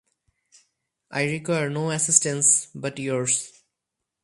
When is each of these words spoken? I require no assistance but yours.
I 1.11 1.25
require 1.25 1.69
no 1.69 1.91
assistance 1.91 2.69
but 2.73 2.97
yours. 2.97 3.51